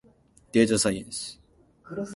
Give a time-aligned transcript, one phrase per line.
[0.51, 1.39] でーたさいえんす。